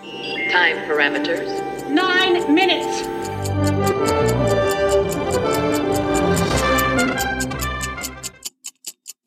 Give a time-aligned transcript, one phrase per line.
[0.00, 1.90] Time parameters.
[1.90, 3.06] Nine minutes.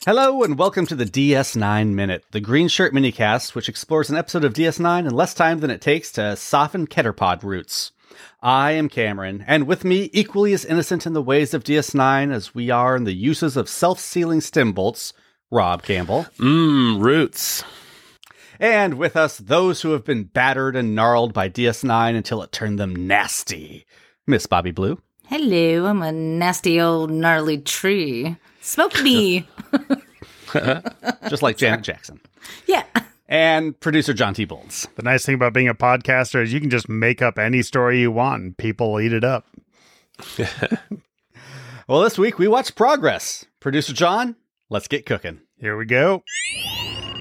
[0.04, 4.44] Hello and welcome to the DS9 Minute, the Green Shirt minicast, which explores an episode
[4.44, 7.91] of DS9 in less time than it takes to soften Katterpod roots.
[8.41, 12.55] I am Cameron, and with me, equally as innocent in the ways of DS9 as
[12.55, 15.13] we are in the uses of self-sealing stem bolts,
[15.51, 16.25] Rob Campbell.
[16.39, 17.63] Mmm, roots.
[18.64, 22.79] And with us, those who have been battered and gnarled by DS9 until it turned
[22.79, 23.86] them nasty,
[24.25, 25.01] Miss Bobby Blue.
[25.28, 28.37] Hello, I'm a nasty old gnarly tree.
[28.61, 29.46] Smoke me.
[31.28, 32.22] Just like Janet Jackson.
[32.66, 32.86] yeah.
[33.28, 34.45] And producer John T.
[34.45, 34.88] Bolts.
[34.95, 38.00] The nice thing about being a podcaster is you can just make up any story
[38.00, 39.45] you want and people eat it up.
[41.86, 43.44] Well, this week we watched Progress.
[43.59, 44.38] Producer John,
[44.70, 45.42] let's get cooking.
[45.58, 46.23] Here we go.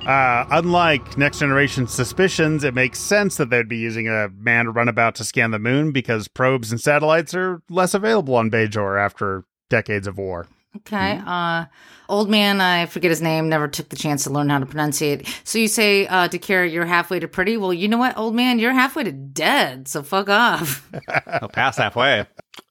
[0.06, 5.14] Uh, unlike Next Generation Suspicions, it makes sense that they'd be using a manned runabout
[5.16, 10.08] to scan the moon because probes and satellites are less available on Bajor after decades
[10.08, 10.48] of war.
[10.78, 11.20] Okay.
[11.24, 11.66] Uh,
[12.08, 15.02] old man, I forget his name, never took the chance to learn how to pronounce
[15.02, 15.28] it.
[15.44, 17.56] So you say, uh, to Kira, you're halfway to pretty.
[17.56, 19.86] Well, you know what, old man, you're halfway to dead.
[19.86, 20.90] So fuck off.
[21.26, 22.20] I'll pass halfway.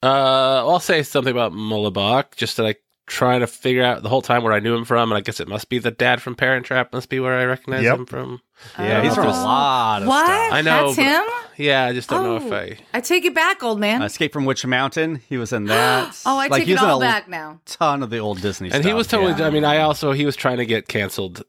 [0.04, 2.76] Uh, I'll say something about Mullibok, just that I
[3.12, 5.42] trying to figure out the whole time where I knew him from, and I guess
[5.42, 6.94] it must be the dad from Parent Trap.
[6.94, 7.98] Must be where I recognize Yep.
[8.00, 8.42] him from.
[8.80, 10.26] Yeah, he's from a lot of what?
[10.26, 10.54] stuff.
[10.54, 11.24] I know, That's but- him?
[11.58, 12.78] Yeah, I just don't know if Oh, I.
[12.94, 14.02] I take it back, old man.
[14.02, 15.22] Uh, Escape from Witch Mountain.
[15.28, 16.18] He was in that.
[16.26, 17.60] oh, I Like, take he it was in all a back now.
[17.66, 18.78] Ton of the old Disney stuff.
[18.78, 18.90] And stuff.
[18.90, 19.34] he was totally.
[19.38, 19.48] yeah.
[19.48, 21.44] I mean, I also he was trying to get canceled,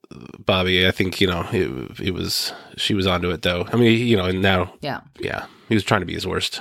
[0.44, 0.86] Bobby.
[0.86, 3.66] I think you know it, it was she was onto it though.
[3.72, 5.00] I mean, you know, and now Yeah.
[5.20, 6.60] yeah, he was trying to be his worst.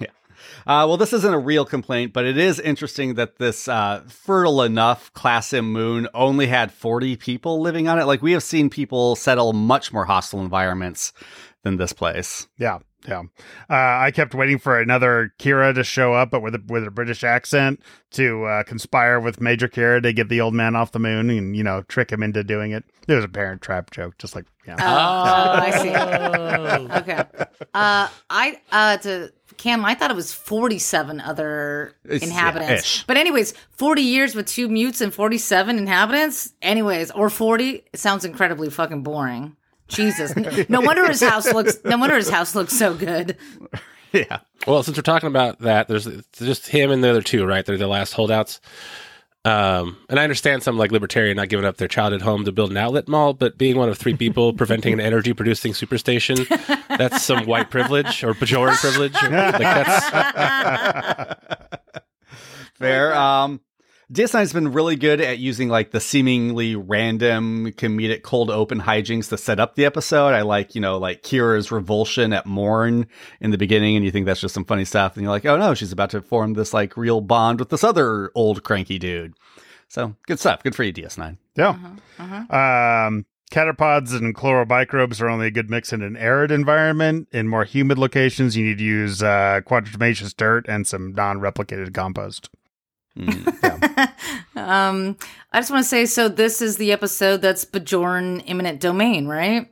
[0.66, 4.62] Uh, well, this isn't a real complaint, but it is interesting that this uh, fertile
[4.62, 8.04] enough Class M moon only had 40 people living on it.
[8.04, 11.12] Like, we have seen people settle much more hostile environments
[11.62, 12.48] than this place.
[12.58, 13.22] Yeah, yeah.
[13.70, 16.90] Uh, I kept waiting for another Kira to show up, but with a with a
[16.90, 17.80] British accent
[18.12, 21.56] to uh, conspire with Major Kira to get the old man off the moon and
[21.56, 22.84] you know trick him into doing it.
[23.08, 24.76] It was a Parent Trap joke, just like yeah.
[24.78, 26.92] Oh, I see.
[27.00, 27.24] okay.
[27.74, 29.32] Uh, I uh to
[29.62, 32.82] Cam, I thought it was forty-seven other It's- inhabitants.
[32.82, 33.04] ish.
[33.06, 36.52] but anyways, forty years with two mutes and forty-seven inhabitants.
[36.60, 37.84] Anyways, or forty.
[37.92, 39.56] It sounds incredibly fucking boring.
[39.86, 40.34] Jesus,
[40.68, 41.76] no wonder his house looks.
[41.84, 43.36] No wonder his house looks so good.
[44.12, 44.40] Yeah.
[44.66, 47.64] Well, since we're talking about that, there's just him and the other two, right?
[47.64, 48.60] They're the last holdouts.
[49.44, 52.70] Um, and I understand some like libertarian not giving up their childhood home to build
[52.70, 56.46] an outlet mall, but being one of three people preventing an energy producing superstation,
[56.96, 59.14] that's some white privilege or Bajoran privilege.
[59.14, 60.10] Like that's
[62.74, 63.14] Fair.
[63.14, 63.60] Um,
[64.12, 69.30] DS9 has been really good at using like the seemingly random comedic cold open hijinks
[69.30, 70.34] to set up the episode.
[70.34, 73.06] I like, you know, like Kira's revulsion at Morn
[73.40, 75.16] in the beginning, and you think that's just some funny stuff.
[75.16, 77.82] And you're like, oh no, she's about to form this like real bond with this
[77.82, 79.32] other old cranky dude.
[79.88, 80.62] So good stuff.
[80.62, 81.38] Good for you, DS9.
[81.56, 81.70] Yeah.
[82.18, 87.28] Um, Katterpods and chlorobicrobes are only a good mix in an arid environment.
[87.32, 92.50] In more humid locations, you need to use uh, quadramaceous dirt and some non-replicated compost.
[94.54, 95.16] Um,
[95.52, 99.66] I just want to say, so this is the episode that's Bajoran imminent domain, right?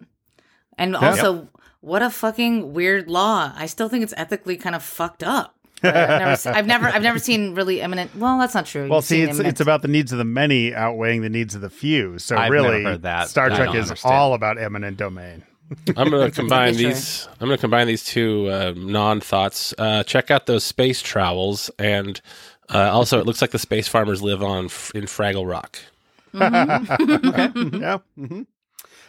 [0.79, 1.49] And also,
[1.81, 3.53] what a fucking weird law.
[3.55, 5.55] I still think it's ethically kind of fucked up.
[5.83, 8.15] I've never, I've never, I've never seen really eminent.
[8.17, 8.89] Well, that's not true.
[8.89, 11.55] Well, You've see, it's eminent- it's about the needs of the many outweighing the needs
[11.55, 12.19] of the few.
[12.19, 13.29] So I've really, that.
[13.29, 14.15] Star I Trek is understand.
[14.15, 15.45] all about eminent domain.
[15.97, 16.89] I'm going to combine Sure.
[16.89, 17.29] these.
[17.41, 19.73] I'm going to combine these two uh, non thoughts.
[19.79, 22.21] Uh, check out those space travels and
[22.73, 25.79] uh, also it looks like the space farmers live on f- in Fraggle Rock.
[27.81, 27.99] Yeah.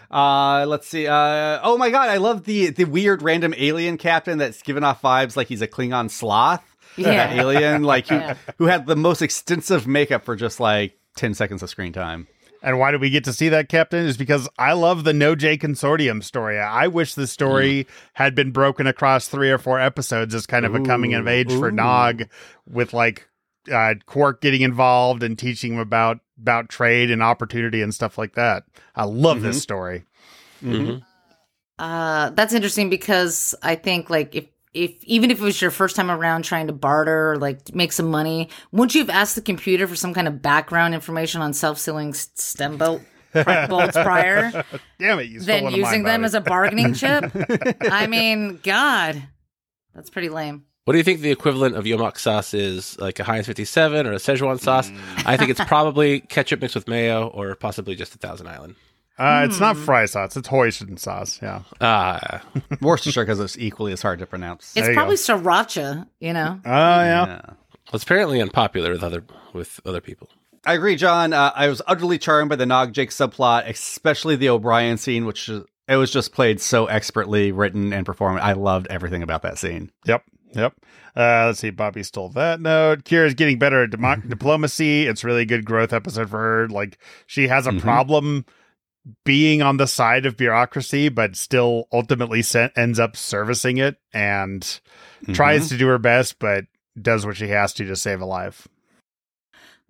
[0.10, 1.08] Uh, let's see.
[1.08, 5.02] Uh, oh my god, I love the the weird random alien captain that's giving off
[5.02, 6.62] vibes like he's a Klingon sloth.
[6.98, 7.42] That Yeah.
[7.42, 8.36] alien, like who, Yeah.
[8.58, 12.28] who had the most extensive makeup for just like ten seconds of screen time.
[12.64, 14.06] And why do we get to see that, Captain?
[14.06, 16.60] Is because I love the Noh-Jay Consortium story.
[16.60, 20.76] I wish the story had been broken across three or four episodes as kind of
[20.76, 21.72] a coming of age for.
[21.72, 22.24] Nog,
[22.70, 23.28] with like
[23.72, 28.34] uh, Quark getting involved and teaching him about about trade and opportunity and stuff like
[28.36, 28.64] that.
[28.96, 30.06] I love this story.
[31.78, 35.96] Uh, that's interesting because I think like if if even if it was your first
[35.96, 39.42] time around trying to barter or like make some money, wouldn't you have asked the
[39.42, 43.02] computer for some kind of background information on self sealing stem bolt
[43.70, 44.52] bolts prior
[45.00, 45.30] Damn it!
[45.30, 46.26] You stole than one of using mine, them Bobby.
[46.26, 47.32] as a bargaining chip?
[47.82, 49.22] I mean, God,
[49.96, 50.66] that's pretty lame.
[50.86, 52.98] What do you think the equivalent of yamok sauce is?
[53.00, 54.92] Like a Heinz 57 or a Szechuan sauce?
[55.26, 58.76] I think it's probably ketchup mixed with mayo or possibly just a Thousand Island.
[59.20, 60.36] Uh, It's not fry sauce.
[60.36, 61.40] It's hoisin sauce.
[61.42, 61.62] Yeah.
[61.80, 62.42] Ah,
[62.82, 64.74] Worcestershire because it's equally as hard to pronounce.
[64.76, 65.22] It's probably go.
[65.22, 66.60] sriracha, you know?
[66.66, 67.26] Oh yeah.
[67.28, 67.42] Yeah.
[67.94, 69.24] it's apparently unpopular with other
[69.54, 70.30] with other people.
[70.66, 71.34] I agree, John.
[71.34, 75.50] Uh, I was utterly charmed by the Nog Jake subplot, especially the O'Brien scene, which
[75.50, 78.40] it was just played so expertly written and performed.
[78.40, 79.92] I loved everything about that scene.
[80.06, 80.24] Yep.
[80.54, 80.74] Yep.
[81.16, 81.70] Uh, let's see.
[81.70, 83.04] Bobby stole that note.
[83.04, 85.08] Kira's getting better at demo- diplomacy.
[85.08, 86.68] It's really a good growth episode for her.
[86.68, 87.82] Like she has a Mhm.
[87.82, 88.46] problem
[89.26, 94.80] being on the side of bureaucracy, but still ultimately se- ends up servicing it and
[95.34, 96.66] tries to do her best, but
[97.02, 98.68] does what she has to to save a life.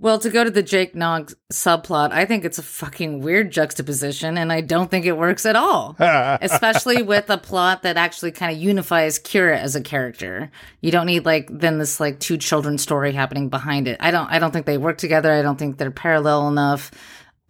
[0.01, 4.36] Well, to go to the Jake Nog subplot, I think it's a fucking weird juxtaposition,
[4.36, 5.95] and I don't think it works at all.
[6.00, 10.50] Especially with a plot that actually kind of unifies Kira as a character.
[10.81, 13.98] You don't need like then this like two children story happening behind it.
[14.00, 15.31] I don't I don't think they work together.
[15.31, 16.89] I don't think they're parallel enough.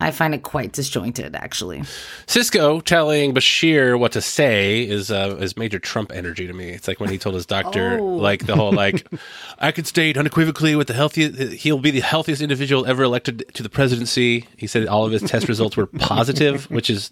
[0.02, 1.80] I find it quite disjointed, actually.
[2.28, 6.70] Sisko telling Bashir what to say is uh, is major Trump energy to me.
[6.70, 8.06] It's like when he told his doctor, Oh.
[8.16, 9.06] like the whole like,
[9.60, 13.64] I could state unequivocally with the healthiest, he'll be the healthiest individual ever elected to
[13.64, 14.48] the presidency.
[14.58, 17.10] He said all of his test results were positive, which is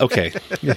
[0.00, 0.32] okay.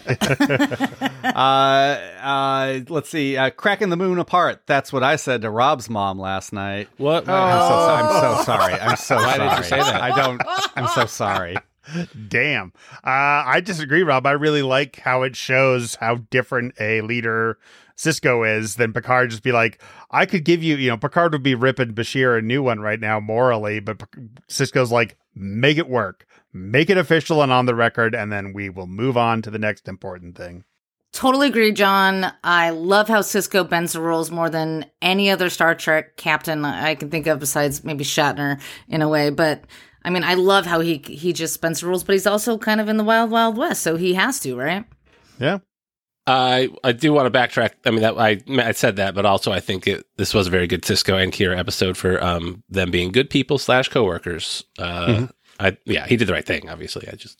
[1.23, 3.37] Uh, uh, let's see.
[3.37, 4.61] Uh, cracking the moon apart.
[4.65, 6.87] That's what I said to Rob's mom last night.
[6.97, 7.27] What?
[7.29, 8.73] I'm, so, so- I'm so sorry.
[8.73, 9.49] I'm so Why sorry.
[9.49, 10.01] did you say that?
[10.01, 10.41] I don't.
[10.75, 11.55] I'm so sorry.
[12.27, 12.73] Damn.
[12.95, 14.25] Uh, I disagree, Rob.
[14.25, 17.57] I really like how it shows how different a leader
[17.95, 19.29] Sisko is than Picard.
[19.29, 19.81] Just be like,
[20.11, 22.99] I could give you, you know, Picard would be ripping Bashir a new one right
[22.99, 27.75] now morally, but Pic- Sisko's like, make it work, make it official and on the
[27.75, 30.63] record, and then we will move on to the next important thing.
[31.13, 32.31] Totally agree, John.
[32.43, 36.95] I love how Sisko bends the rules more than any other Star Trek captain I
[36.95, 39.31] can think of besides maybe Shatner in a way.
[39.31, 39.63] But
[40.07, 42.87] I mean, I love how he he just bends rules, but he's also kind of
[42.87, 44.85] in the wild, wild west, so he has to, right?
[45.37, 45.59] Yeah.
[46.25, 47.71] I I do want to backtrack.
[47.85, 50.49] I mean, that I I said that, but also I think it, this was a
[50.49, 54.63] very good Sisko and Kira episode for um them being good people slash coworkers.
[54.79, 55.27] Uh,
[55.59, 56.69] I yeah, he did the right thing.
[56.69, 57.37] Obviously, I just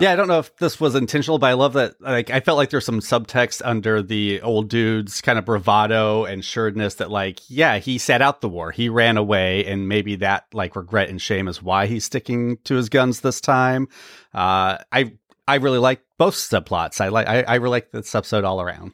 [0.00, 2.00] Yeah, I don't know if this was intentional, but I love that.
[2.00, 6.44] Like, I felt like there's some subtext under the old dude's kind of bravado and
[6.44, 10.46] sureness that, like, yeah, he sat out the war, he ran away, and maybe that
[10.52, 13.88] like regret and shame is why he's sticking to his guns this time.
[14.34, 15.12] Uh, I
[15.46, 17.00] I really like both subplots.
[17.00, 18.92] I like I, I really like this episode all around.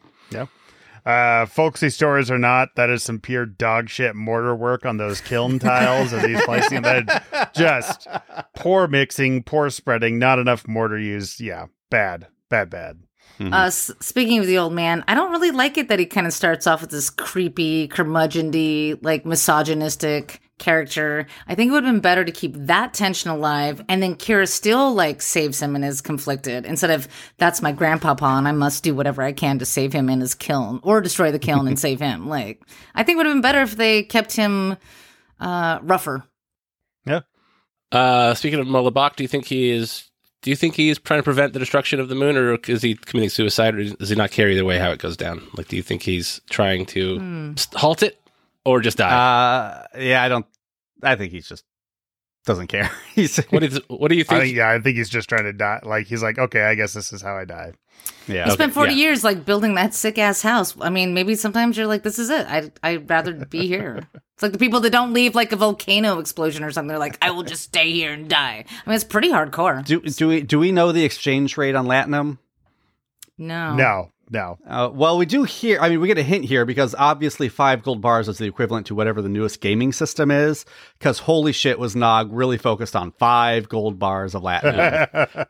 [1.05, 5.19] Uh, folksy stories or not, that is some pure dog shit mortar work on those
[5.21, 7.07] kiln tiles as he's placing them.
[7.53, 8.07] Just
[8.55, 11.41] poor mixing, poor spreading, not enough mortar used.
[11.41, 12.99] Yeah, bad, bad, bad.
[13.41, 16.25] Uh, s- speaking of the old man, I don't really like it that he kind
[16.27, 21.27] of starts off with this creepy, curmudgeonly, like misogynistic character.
[21.47, 24.47] I think it would have been better to keep that tension alive, and then Kira
[24.47, 27.07] still like saves him and is conflicted instead of
[27.37, 30.33] that's my grandpapa and I must do whatever I can to save him in his
[30.33, 32.27] kiln or destroy the kiln and save him.
[32.27, 32.63] Like
[32.95, 34.77] I think it would have been better if they kept him
[35.39, 36.23] uh, rougher.
[37.05, 37.21] Yeah.
[37.91, 40.09] Uh, speaking of Mullibok, do you think he is?
[40.41, 42.95] Do you think he's trying to prevent the destruction of the moon, or is he
[42.95, 45.41] committing suicide, or does he not care either way how it goes down?
[45.55, 48.19] Like, do you think he's trying to s- halt it,
[48.65, 49.09] or just die?
[49.09, 50.45] Uh, yeah, I don't.
[51.01, 51.63] I think he's just
[52.45, 52.89] doesn't care.
[53.15, 53.79] he's what is?
[53.87, 54.43] What do you I think?
[54.43, 55.79] think, yeah, I think he's just trying to die.
[55.83, 57.73] Like he's like, okay, I guess this is how I die.
[58.27, 58.45] yeah.
[58.45, 58.97] He spent 40 yeah.
[58.97, 60.75] years like building that sick ass house.
[60.79, 62.45] I mean, maybe sometimes you're like, this is it.
[62.47, 64.07] I, I'd rather be here.
[64.33, 66.89] It's like the people that don't leave like a volcano explosion or something.
[66.89, 68.65] They're like, I will just stay here and die.
[68.67, 69.85] I mean, it's pretty hardcore.
[69.85, 72.39] Do do we do we know the exchange rate on Latinum?
[73.37, 73.75] No.
[73.75, 74.57] No, no.
[74.67, 75.79] Uh, well, we do hear.
[75.79, 78.87] I mean, we get a hint here because obviously five gold bars is the equivalent
[78.87, 80.65] to whatever the newest gaming system is.
[80.97, 84.73] Because holy shit, was Nog really focused on five gold bars of Latin?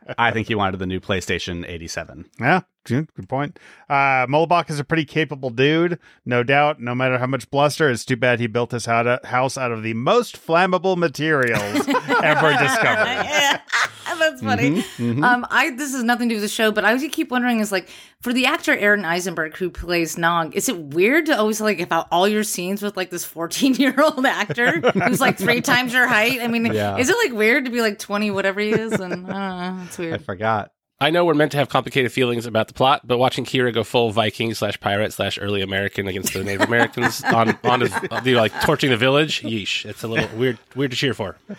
[0.17, 2.29] I think he wanted the new PlayStation 87.
[2.41, 3.57] Yeah, good good point.
[3.89, 6.81] Uh, Mullibok is a pretty capable dude, no doubt.
[6.81, 9.93] No matter how much bluster, it's too bad he built his house out of the
[9.93, 11.87] most flammable materials
[12.21, 13.61] ever discovered.
[14.19, 14.83] That's funny.
[14.99, 17.59] Um, I this is nothing to do with the show, but I always keep wondering
[17.59, 17.89] is like
[18.21, 22.07] for the actor Aron Eisenberg who plays Nog, is it weird to always like about
[22.11, 26.07] all your scenes with like this fourteen year old actor who's like three times your
[26.07, 26.39] height?
[26.41, 26.97] I mean, Yeah.
[26.97, 28.93] is it like weird to be like twenty whatever he is?
[28.93, 30.13] And I don't know, it's weird.
[30.15, 30.71] I forgot.
[31.03, 33.83] I know we're meant to have complicated feelings about the plot, but watching Kira go
[33.83, 37.93] full Viking slash pirate slash early American against the Native Americans on on his,
[38.23, 41.35] you know, like torching the village, yeesh, it's a little weird weird to cheer for.
[41.49, 41.55] Uh,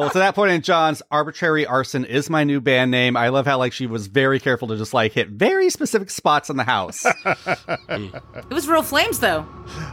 [0.00, 3.16] well, to that point in John's arbitrary arson is my new band name.
[3.16, 6.48] I love how like she was very careful to just like hit very specific spots
[6.48, 7.04] in the house.
[7.90, 9.46] It was real flames though.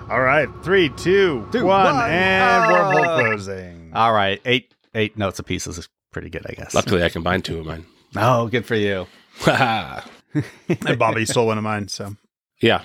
[0.09, 2.09] All right, three, two, Two, one, one.
[2.09, 2.73] and Oh.
[2.73, 3.91] wormhole closing.
[3.93, 6.73] All right, eight eight notes apiece This is pretty good, I guess.
[6.73, 7.85] Luckily, I combined two of mine.
[8.15, 9.07] Oh, good for you.
[9.47, 11.87] and Bobby stole one of mine.
[11.87, 12.15] So
[12.61, 12.83] yeah.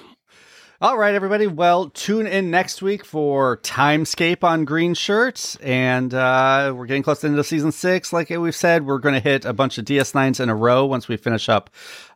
[0.83, 1.47] All right, everybody.
[1.47, 5.57] Well, tune in next week for Timescape on Green Shirts.
[5.57, 8.15] And uh, we're getting close to the end of season six.
[8.15, 11.07] Like we've said, we're going to hit a bunch of DS9s in a row once
[11.07, 11.69] we finish up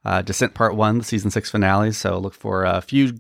[0.07, 1.93] uh, Descent Part 1, the season six finale.
[1.93, 3.19] So look for a few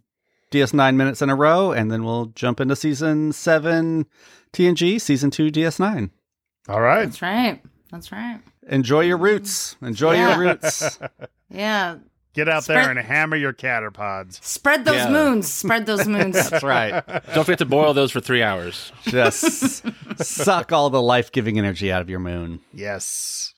[0.50, 4.06] DS9 minutes in a row, and then we'll jump into season seven
[4.54, 6.08] TNG, season two DS9.
[6.68, 7.04] All right.
[7.04, 7.62] That's right.
[7.90, 8.40] That's right.
[8.68, 9.22] Enjoy your mm.
[9.22, 9.76] roots.
[9.82, 10.30] Enjoy Yeah.
[10.36, 10.98] your roots.
[11.50, 11.98] Yeah.
[12.32, 14.42] Get out Spread- there and hammer your katterpods.
[14.42, 15.10] Spread those Yeah.
[15.10, 15.46] moons.
[15.52, 16.50] Spread those moons.
[16.50, 17.06] That's right.
[17.32, 18.90] Don't forget to boil those for three hours.
[19.04, 19.84] Just
[20.24, 22.58] suck all the life giving energy out of your moon.
[22.72, 23.54] Yes.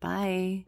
[0.00, 0.64] Bye.